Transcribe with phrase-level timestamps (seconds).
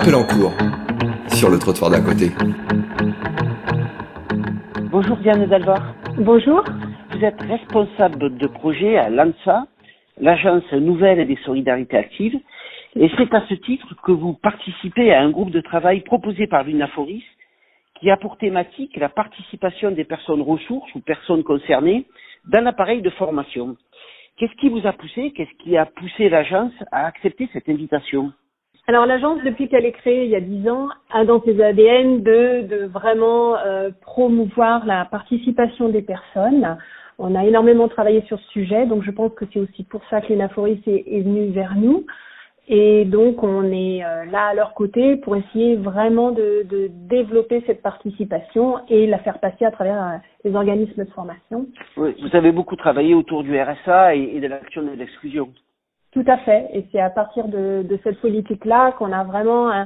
[0.00, 0.52] Appel en cours
[1.28, 2.30] sur le trottoir d'à côté.
[4.90, 5.94] Bonjour Diane Dalvar.
[6.16, 6.64] Bonjour.
[7.10, 9.66] Vous êtes responsable de projet à l'ANSA,
[10.18, 12.40] l'Agence Nouvelle des Solidarités Actives,
[12.96, 16.64] et c'est à ce titre que vous participez à un groupe de travail proposé par
[16.64, 17.24] l'UNAFORIS
[18.00, 22.06] qui a pour thématique la participation des personnes ressources ou personnes concernées
[22.46, 23.76] dans l'appareil de formation.
[24.38, 28.32] Qu'est-ce qui vous a poussé, qu'est-ce qui a poussé l'agence à accepter cette invitation?
[28.86, 32.22] Alors l'agence, depuis qu'elle est créée il y a dix ans, a dans ses ADN
[32.22, 36.76] de, de vraiment euh, promouvoir la participation des personnes.
[37.18, 40.20] On a énormément travaillé sur ce sujet, donc je pense que c'est aussi pour ça
[40.20, 42.04] que l'Enaforis est, est venu vers nous.
[42.72, 47.62] Et donc on est euh, là à leur côté pour essayer vraiment de, de, développer
[47.66, 51.66] cette participation et la faire passer à travers euh, les organismes de formation.
[51.96, 55.48] Oui, vous avez beaucoup travaillé autour du RSA et, et de l'action de l'exclusion.
[56.12, 56.68] Tout à fait.
[56.72, 59.84] Et c'est à partir de, de cette politique-là qu'on a vraiment euh,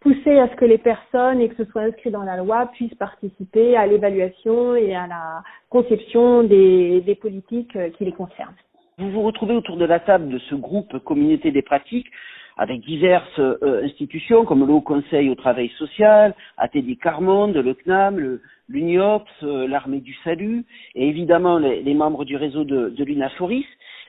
[0.00, 2.94] poussé à ce que les personnes et que ce soit inscrit dans la loi puissent
[2.94, 8.54] participer à l'évaluation et à la conception des, des politiques euh, qui les concernent.
[8.98, 12.10] Vous vous retrouvez autour de la table de ce groupe Communauté des pratiques
[12.56, 18.38] avec diverses euh, institutions comme le Haut Conseil au travail social, ATD Carmonde, le CNAM,
[18.68, 23.66] l'UNIOPS, euh, l'Armée du Salut et évidemment les, les, membres du réseau de, de l'UNAFORIS.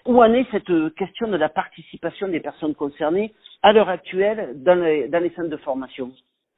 [0.07, 4.81] Où en est cette question de la participation des personnes concernées à l'heure actuelle dans
[4.81, 6.11] les, dans centres de formation?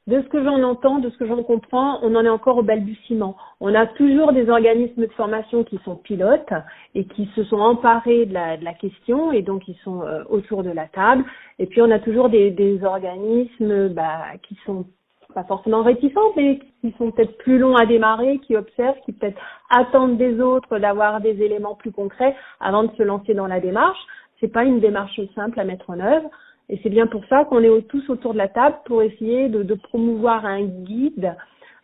[0.05, 2.63] De ce que j'en entends, de ce que j'en comprends, on en est encore au
[2.63, 3.35] balbutiement.
[3.59, 6.53] On a toujours des organismes de formation qui sont pilotes
[6.95, 10.71] et qui se sont emparés de la, question et donc ils sont euh, autour de
[10.71, 11.23] la table.
[11.57, 14.85] Et puis on a toujours des, des organismes bah, qui sont
[15.33, 19.39] pas forcément réticents, mais qui sont peut-être plus longs à démarrer, qui observent, qui peut-être
[19.69, 23.99] attendent des autres d'avoir des éléments plus concrets avant de se lancer dans la démarche.
[24.39, 26.29] C'est pas une démarche simple à mettre en œuvre.
[26.69, 29.63] Et c'est bien pour ça qu'on est tous autour de la table pour essayer de,
[29.63, 31.35] de promouvoir un guide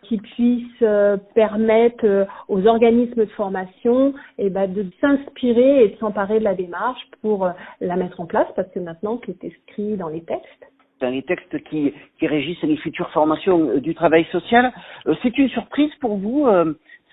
[0.03, 5.97] qui puisse euh, permettre euh, aux organismes de formation eh ben, de s'inspirer et de
[5.97, 7.51] s'emparer de la démarche pour euh,
[7.81, 10.66] la mettre en place parce que maintenant c'est inscrit dans les textes
[11.05, 14.73] dans les textes qui, régissent les futures formations du travail social.
[15.21, 16.47] C'est une surprise pour vous,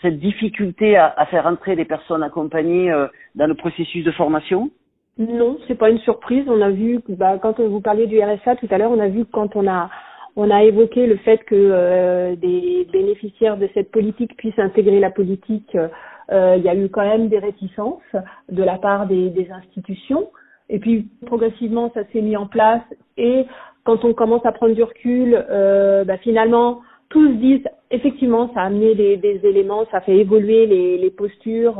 [0.00, 2.91] cette difficulté à, faire entrer les personnes accompagnées
[3.34, 4.70] dans le processus de formation?
[5.19, 6.44] Non, c'est pas une surprise.
[6.48, 9.26] On a vu, bah, quand vous parliez du RSA tout à l'heure, on a vu
[9.26, 9.91] quand on a
[10.36, 15.10] on a évoqué le fait que euh, des bénéficiaires de cette politique puissent intégrer la
[15.10, 15.76] politique.
[16.30, 18.00] Euh, il y a eu quand même des réticences
[18.50, 20.30] de la part des, des institutions.
[20.70, 22.82] Et puis progressivement, ça s'est mis en place.
[23.19, 23.44] Et
[23.84, 28.66] quand on commence à prendre du recul, euh, bah, finalement, tous disent effectivement, ça a
[28.66, 31.78] amené des, des éléments, ça fait évoluer les, les postures.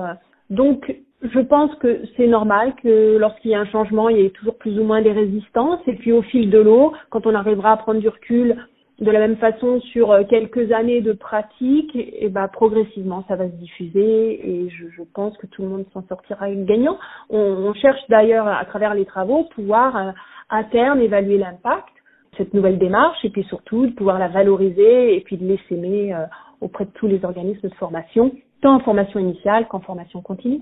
[0.51, 4.31] Donc je pense que c'est normal que lorsqu'il y a un changement, il y ait
[4.31, 5.81] toujours plus ou moins des résistances.
[5.87, 8.57] Et puis au fil de l'eau, quand on arrivera à prendre du recul
[9.03, 13.47] de la même façon sur euh, quelques années de pratique, et ben progressivement ça va
[13.47, 16.99] se diffuser et je, pense que tout le monde s'en sortira gagnant.
[17.29, 20.13] On, on cherche d'ailleurs à travers les travaux pouvoir euh,
[20.49, 21.89] à terme évaluer l'impact
[22.33, 26.15] de cette nouvelle démarche et puis surtout de pouvoir la valoriser et puis de l'essaimer
[26.15, 26.25] euh,
[26.61, 30.61] auprès de tous les organismes de formation, tant en formation initiale qu'en formation continue.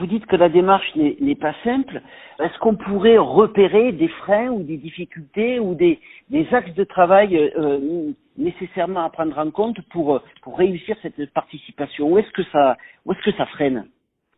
[0.00, 2.00] Vous dites que la démarche n'est pas simple.
[2.42, 5.98] Est-ce qu'on pourrait repérer des freins ou des difficultés ou des,
[6.52, 12.10] axes de travail euh, nécessairement à prendre en compte pour, réussir cette participation?
[12.10, 13.88] Où est-ce que ça, freine?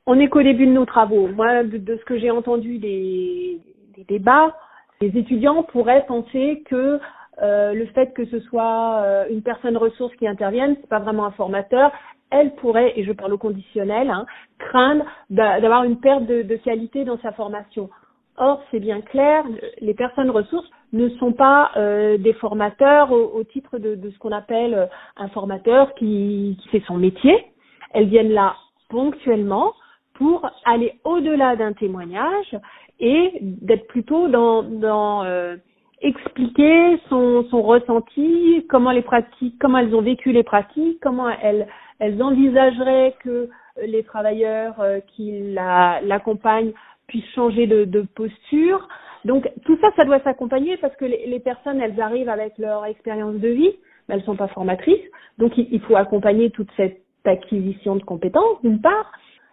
[0.05, 1.28] On est qu'au début de nos travaux.
[1.28, 3.61] Moi, de, ce que j'ai entendu des,
[4.09, 4.56] débats,
[5.00, 6.99] les étudiants pourraient penser que
[7.41, 11.25] euh, le fait que ce soit euh, une personne ressource qui intervienne, c'est pas vraiment
[11.25, 11.91] un formateur,
[12.31, 14.26] elle pourrait, et je parle au conditionnel, hein,
[14.59, 17.91] craindre d'avoir une perte de, de, qualité dans sa formation.
[18.38, 19.44] Or, c'est bien clair,
[19.81, 24.19] les personnes ressources ne sont pas euh, des formateurs au, au titre de, de ce
[24.19, 27.47] qu'on appelle euh, un formateur qui, qui, fait son métier.
[27.93, 28.56] Elles viennent là
[28.88, 29.72] ponctuellement
[30.14, 32.56] pour aller au-delà d'un témoignage
[33.00, 35.56] et d'être plutôt dans, dans euh,
[36.02, 41.66] expliquer son, son ressenti, comment les pratiques, comment elles ont vécu les pratiques, comment elles,
[41.99, 43.49] elles envisageraient que
[43.87, 46.72] les travailleurs euh, qui l'accompagnent
[47.06, 48.88] puissent changer de, de, posture.
[49.25, 52.84] Donc tout ça, ça doit s'accompagner parce que les, les, personnes, elles arrivent avec leur
[52.84, 53.72] expérience de vie,
[54.08, 55.04] mais elles sont pas formatrices.
[55.38, 59.12] Donc il, il faut accompagner toute cette acquisition de compétences d'une part,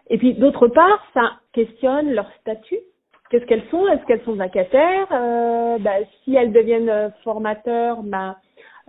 [0.10, 2.80] et puis d'autre part, ça questionne leur statut
[3.30, 3.88] qu'est-ce qu'elles sont?
[3.88, 5.08] Est-ce qu'elles sont vacataires?
[5.12, 8.38] Euh, bah, Si elles deviennent euh, formateurs, bah,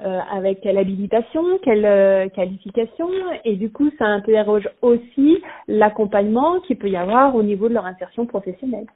[0.04, 3.08] euh, avec quelle habilitation, quelle euh, qualification?
[3.44, 7.86] Et du coup, ça interroge aussi l'accompagnement qu'il peut y avoir au niveau de leur
[7.86, 8.86] insertion professionnelle.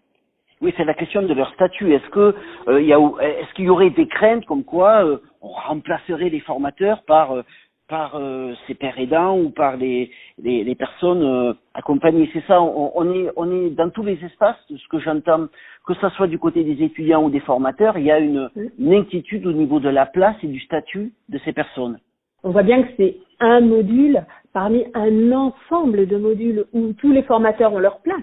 [0.63, 1.93] Oui, c'est la question de leur statut.
[1.93, 2.35] Est-ce que
[2.69, 6.41] euh, y a, est-ce qu'il y aurait des craintes comme quoi euh, on remplacerait les
[6.41, 7.43] formateurs par
[7.85, 8.21] euh, par
[8.67, 10.11] ces pères aidants ou par les
[10.43, 12.61] les, personnes accompagnées C'est ça.
[12.61, 14.57] On, est on est dans tous les espaces.
[14.71, 15.49] De ce que j'entends,
[15.87, 18.95] que ce soit du côté des étudiants ou des formateurs, il y a une, une
[18.95, 21.99] inquiétude au niveau de la place et du statut de ces personnes.
[22.43, 27.23] On voit bien que c'est un module parmi un ensemble de modules où tous les
[27.23, 28.21] formateurs ont leur place.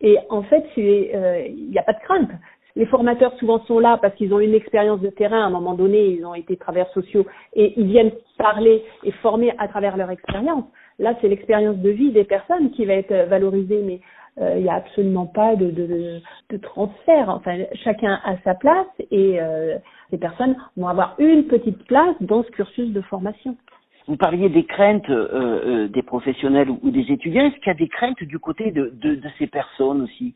[0.00, 2.30] Et en fait, euh, il n'y a pas de crainte.
[2.76, 5.42] Les formateurs souvent sont là parce qu'ils ont une expérience de terrain.
[5.42, 9.54] À un moment donné, ils ont été travailleurs sociaux et ils viennent parler et former
[9.58, 10.64] à travers leur expérience.
[10.98, 14.00] Là, c'est l'expérience de vie des personnes qui va être valorisée, mais
[14.38, 16.20] euh, il n'y a absolument pas de,
[16.62, 17.30] transfert.
[17.30, 19.76] Enfin, chacun a sa place et euh,
[20.12, 23.56] les personnes vont avoir une petite place dans ce cursus de formation.
[24.06, 27.46] Vous parliez des craintes euh, des professionnels ou, des étudiants.
[27.46, 30.34] Est-ce qu'il y a des craintes du côté de ces personnes aussi?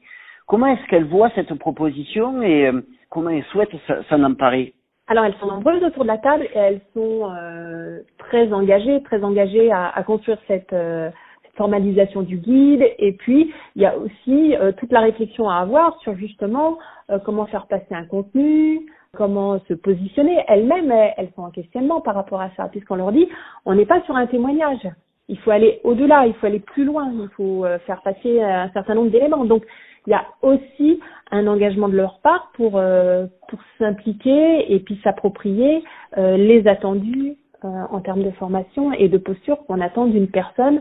[0.50, 3.70] Comment est-ce qu'elles voient cette proposition et euh, comment elles souhaitent
[4.08, 4.75] s'en emparer?
[5.06, 9.23] Alors elles sont nombreuses autour de la table et elles sont euh, très engagées, très
[9.23, 12.85] engagées à, à construire cette, cette, formalisation du guide.
[12.99, 16.79] Et puis il y a aussi toute la réflexion à avoir sur justement
[17.25, 18.81] comment faire passer un contenu,
[19.17, 20.43] comment se positionner.
[20.49, 23.29] Elles-mêmes, elles sont en questionnement par rapport à ça, puisqu'on leur dit,
[23.67, 24.88] on n'est pas sur un témoignage.
[25.29, 28.69] Il faut aller au-delà, il faut aller plus loin, il faut euh, faire passer un
[28.70, 29.44] certain nombre d'éléments.
[29.44, 29.64] Donc,
[30.06, 31.00] il y a aussi
[31.31, 35.85] un engagement de leur part pour euh, pour s'impliquer et puis s'approprier
[36.19, 40.81] euh, les attendus en termes de formation et de posture qu'on attend d'une personne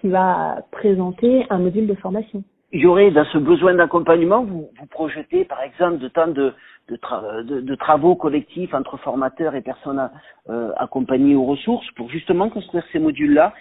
[0.00, 2.42] qui va présenter un module de formation.
[2.72, 6.52] Il y aurait dans ce besoin d'accompagnement, vous, vous projetez par exemple de temps de,
[6.88, 10.10] de, de, travaux collectifs entre formateurs et personnes
[10.50, 13.54] euh, accompagnées aux ressources pour justement construire ces modules-là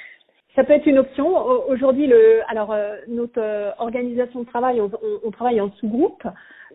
[0.55, 1.27] ça peut être une option.
[1.69, 4.89] Aujourd'hui, le, alors euh, notre euh, organisation de travail, on,
[5.23, 6.23] on, travaille en sous-groupe.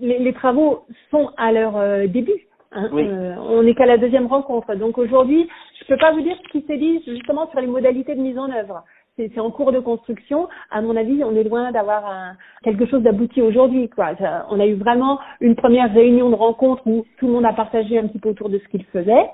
[0.00, 2.46] Les, les, travaux sont à leur euh, début.
[2.72, 2.88] Hein.
[2.92, 4.74] on n'est qu'à la deuxième rencontre.
[4.76, 5.48] Donc aujourd'hui,
[5.80, 8.38] je peux pas vous dire ce qui s'est dit justement sur les modalités de mise
[8.38, 8.84] en œuvre
[9.16, 10.48] c'est en cours de construction.
[10.70, 13.90] À mon avis, on est loin d'avoir quelque chose d'abouti aujourd'hui.
[13.90, 14.12] Quoi.
[14.48, 17.98] On a eu vraiment une première réunion de rencontre où tout le monde a partagé
[17.98, 19.26] un petit peu autour de ce qu'il faisait.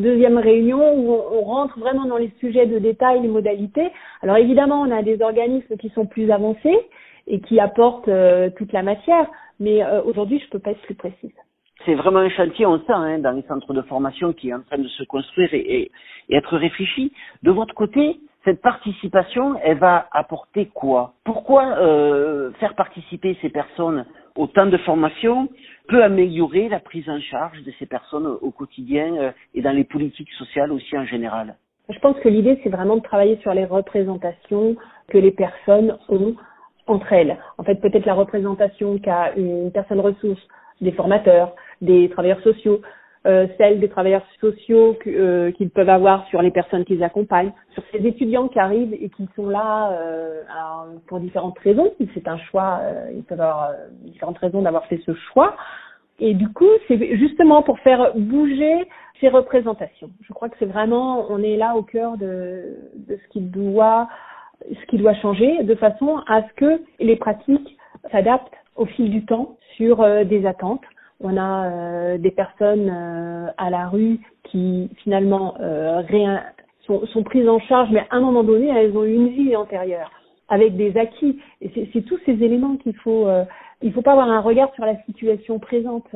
[0.00, 3.88] Deuxième réunion où on, rentre vraiment dans les sujets de détail, les modalités.
[4.22, 6.78] Alors évidemment, on a des organismes qui sont plus avancés
[7.26, 9.26] et qui apportent euh, toute la matière,
[9.58, 11.32] mais euh, aujourd'hui, je peux pas être plus précise
[11.86, 14.60] c'est vraiment un chantier, on sent, hein, dans les centres de formation qui est en
[14.60, 15.90] train de se construire et,
[16.28, 17.10] et être réfléchi.
[17.42, 21.14] De votre côté, cette participation, elle va apporter quoi?
[21.24, 24.04] Pourquoi euh, faire participer ces personnes
[24.36, 25.48] au temps de formation
[25.88, 29.84] peut améliorer la prise en charge de ces personnes au quotidien euh, et dans les
[29.84, 31.56] politiques sociales aussi en général
[31.88, 34.76] Je pense que l'idée, c'est vraiment de travailler sur les représentations
[35.08, 36.34] que les personnes ont
[36.86, 37.36] entre elles.
[37.58, 40.40] En fait, peut-être la représentation qu'a une personne ressource,
[40.80, 42.80] des formateurs, des travailleurs sociaux,
[43.26, 47.82] euh, celle des travailleurs sociaux euh, qu'ils peuvent avoir sur les personnes qu'ils accompagnent, sur
[47.92, 50.42] ces étudiants qui arrivent et qui sont là euh,
[51.06, 51.92] pour différentes raisons.
[52.14, 53.72] C'est un choix, euh, ils peuvent avoir
[54.04, 55.54] différentes raisons d'avoir fait ce choix.
[56.18, 58.88] Et du coup, c'est justement pour faire bouger
[59.20, 60.10] ces représentations.
[60.22, 64.08] Je crois que c'est vraiment, on est là au cœur de, de ce qui doit,
[64.70, 67.76] ce qui doit changer, de façon à ce que les pratiques
[68.10, 70.84] s'adaptent au fil du temps sur des attentes
[71.20, 76.42] on a euh, des personnes euh, à la rue qui finalement euh, rien,
[76.86, 79.54] sont, sont, prises en charge, mais à un moment donné, elles ont eu une vie
[79.54, 80.10] antérieure
[80.48, 81.38] avec des acquis.
[81.60, 83.28] Et c'est tous ces éléments qu'il faut.
[83.82, 86.08] il faut pas avoir un regard sur la situation présente.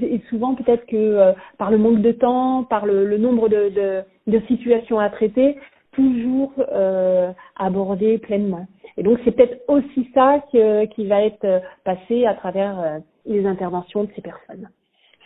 [0.00, 4.02] Et souvent, peut-être que par le manque de temps, par le, le nombre de, de,
[4.26, 5.56] de, situations à traiter,
[5.92, 8.66] toujours euh, abordé pleinement.
[8.98, 14.10] Et donc, c'est peut-être aussi ça qui va être passé à travers les interventions de
[14.14, 14.68] ces personnes.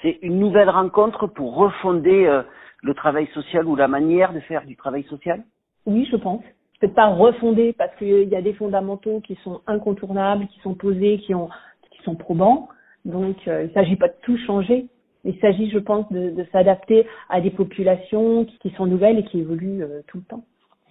[0.03, 2.43] C'est une nouvelle rencontre pour refonder euh,
[2.83, 5.43] le travail social ou la manière de faire du travail social?
[5.87, 6.43] Oui, je pense.
[6.81, 11.19] Peut-être pas refonder parce qu'il y a des fondamentaux qui sont incontournables, qui sont posés,
[11.19, 11.49] qui, ont,
[11.93, 12.69] qui sont probants.
[13.05, 14.87] Donc, euh, il ne s'agit pas de tout changer.
[15.25, 19.25] Il s'agit, je pense, de, de s'adapter à des populations qui, qui, sont nouvelles et
[19.25, 20.45] qui évoluent euh, tout le temps.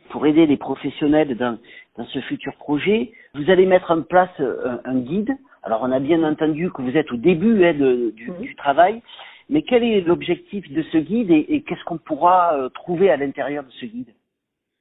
[0.10, 1.58] Pour aider les professionnels dans,
[1.98, 6.00] dans ce futur projet, vous allez mettre en place un, un guide alors on a
[6.00, 9.02] bien entendu que vous êtes au début hein, de, du, du, travail,
[9.50, 13.18] mais quel est l'objectif de ce guide et, et qu'est-ce qu'on pourra euh, trouver à
[13.18, 14.10] l'intérieur de ce guide?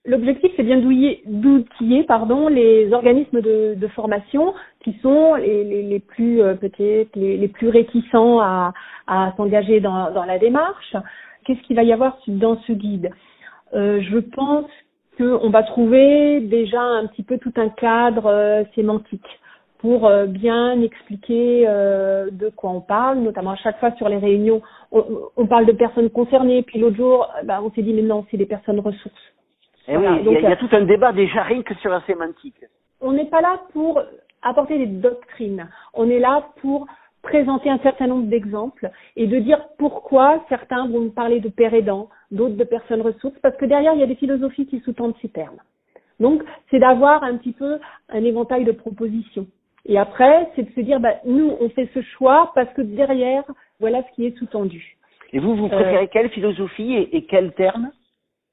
[0.07, 6.01] L'objectif, c'est bien d'outiller pardon, les organismes de, de, formation qui sont les, les, les
[6.01, 8.73] plus euh, peut-être les, les, plus réticents à,
[9.07, 10.97] à s'engager dans, dans, la démarche.
[11.45, 13.11] Qu'est-ce qu'il va y avoir dans ce guide?
[13.75, 14.71] Euh, Je pense
[15.19, 19.40] qu'on va trouver déjà un petit peu tout un cadre euh, sémantique
[19.81, 24.19] pour euh, bien expliquer euh, de quoi on parle, notamment à chaque fois sur les
[24.19, 24.61] réunions,
[24.93, 25.05] on,
[25.37, 28.37] on parle de personnes concernées, puis l'autre jour, bah, on s'est dit mais non, c'est
[28.37, 29.33] des personnes ressources.
[29.89, 31.75] Et voilà, oui, il y, a, il y a tout un débat déjà rien que
[31.77, 32.63] sur la sémantique.
[33.01, 34.03] On n'est pas là pour
[34.43, 36.87] apporter des doctrines, on est là pour
[37.23, 41.75] présenter un certain nombre d'exemples et de dire pourquoi certains vont nous parler de père
[41.75, 45.15] aidant, d'autres de personnes ressources, parce que derrière, il y a des philosophies qui sous-tendent
[45.21, 45.59] ces termes.
[46.19, 47.79] Donc, c'est d'avoir un petit peu
[48.11, 49.47] un éventail de propositions.
[49.87, 53.45] Et après, c'est de se dire, bah, nous, on fait ce choix parce que derrière,
[53.79, 54.97] voilà ce qui est sous-tendu.
[55.33, 57.91] Et vous, vous préférez euh, quelle philosophie et, et quel terme?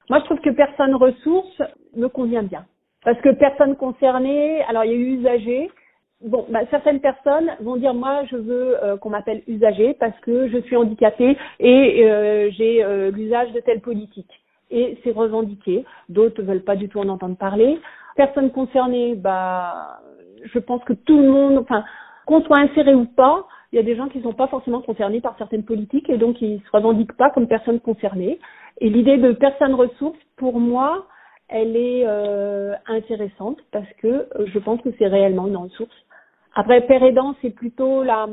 [0.10, 1.62] Moi, je trouve que personne ressource
[1.96, 2.66] me convient bien.
[3.04, 5.70] Parce que personne concernée, alors il y a eu usager,
[6.22, 10.50] bon, bah, certaines personnes vont dire moi je veux euh, qu'on m'appelle usager parce que
[10.50, 14.32] je suis handicapée et euh, j'ai euh, l'usage de telle politique.
[14.70, 15.86] Et c'est revendiqué.
[16.10, 17.80] D'autres veulent pas du tout en entendre parler.
[18.18, 20.02] Personnes concernées, bah,
[20.44, 21.84] je pense que tout le monde, enfin,
[22.26, 24.82] qu'on soit inséré ou pas, il y a des gens qui ne sont pas forcément
[24.82, 28.40] concernés par certaines politiques et donc ils se revendiquent pas comme personnes concernées.
[28.80, 31.08] Et l'idée de personne ressource, pour moi,
[31.50, 32.06] elle est
[32.88, 35.96] intéressante parce que je pense que c'est réellement une ressource
[36.60, 38.26] après, père aidant, c'est plutôt la,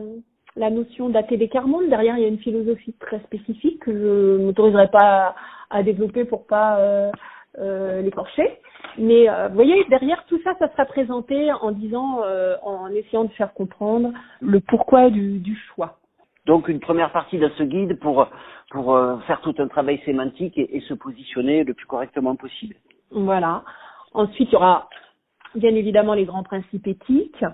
[0.56, 1.90] la notion d'ATD Carmonde.
[1.90, 5.34] Derrière, il y a une philosophie très spécifique que je ne m'autoriserai pas
[5.68, 7.10] à, à, développer pour pas euh,
[7.58, 8.58] euh, l'écorcher.
[8.98, 13.24] Mais euh, vous voyez, derrière tout ça, ça sera présenté en disant, euh, en essayant
[13.24, 15.98] de faire comprendre le pourquoi du, du choix.
[16.46, 18.28] Donc une première partie de ce guide pour
[18.70, 22.74] pour faire tout un travail sémantique et, et, se positionner le plus correctement possible.
[23.12, 23.62] Voilà.
[24.14, 24.88] Ensuite, il y aura
[25.54, 27.44] bien évidemment les grands principes éthiques.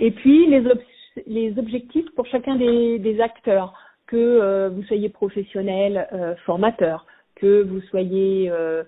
[0.00, 0.80] Et puis les, ob
[1.26, 3.72] les objectifs pour chacun des, des acteurs,
[4.06, 7.06] que euh, vous soyez professionnel, euh, formateur,
[7.36, 8.82] que vous soyez euh,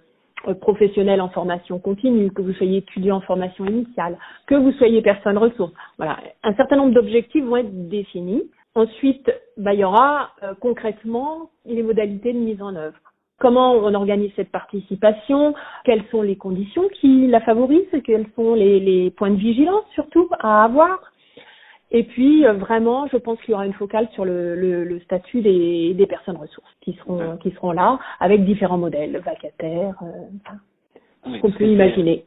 [0.61, 4.17] professionnel en formation continue, que vous soyez étudiant en formation initiale,
[4.47, 5.73] que vous soyez personne ressource.
[5.99, 8.43] Voilà, un certain nombre d'objectifs vont être définis.
[8.75, 12.99] Ensuite, bah, il y aura euh, concrètement les modalités de mise en œuvre
[13.39, 18.81] comment on organise cette participation, quelles sont les conditions qui la favorisent, quels sont les,
[18.81, 21.01] les points de vigilance surtout à avoir?
[21.91, 25.01] Et puis euh, vraiment, je pense qu'il y aura une focale sur le, le, le
[25.01, 30.51] statut des, des, personnes ressources qui seront qui seront là avec différents modèles, vacataires, euh,
[31.27, 32.25] oui, qu'on peut imaginer.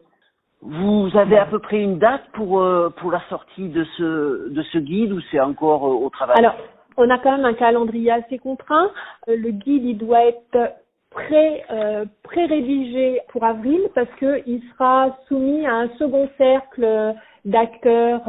[0.62, 4.62] Vous avez à peu près une date pour euh, pour la sortie de ce de
[4.64, 6.38] ce guide ou c'est encore euh, au travail?
[6.38, 6.56] Alors,
[6.98, 8.92] on a quand même un calendrier assez contraint.
[9.28, 10.74] Euh, le guide, il doit être
[11.12, 18.24] pré, euh, pré-rédigé pour avril parce qu'il sera soumis à un second cercle d'acteurs